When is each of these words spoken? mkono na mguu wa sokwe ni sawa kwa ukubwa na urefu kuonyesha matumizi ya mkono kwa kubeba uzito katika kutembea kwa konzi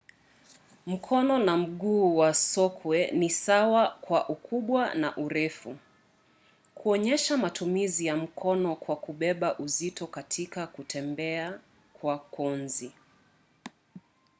mkono 0.85 1.37
na 1.39 1.57
mguu 1.57 2.17
wa 2.17 2.33
sokwe 2.33 3.11
ni 3.11 3.29
sawa 3.29 3.97
kwa 4.01 4.29
ukubwa 4.29 4.93
na 4.93 5.17
urefu 5.17 5.77
kuonyesha 6.75 7.37
matumizi 7.37 8.05
ya 8.05 8.17
mkono 8.17 8.75
kwa 8.75 8.95
kubeba 8.95 9.59
uzito 9.59 10.07
katika 10.07 10.67
kutembea 10.67 11.59
kwa 11.93 12.17
konzi 12.19 12.91